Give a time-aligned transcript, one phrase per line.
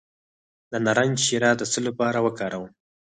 [0.71, 2.71] د نارنج شیره د څه لپاره وکاروم؟